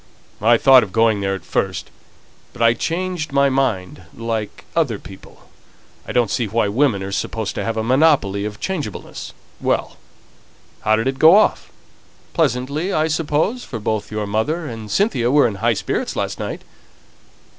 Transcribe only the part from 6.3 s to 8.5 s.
see why women are to have a monopoly